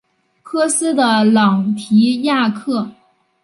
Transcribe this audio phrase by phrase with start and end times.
[0.41, 2.89] 科斯的朗提亚克。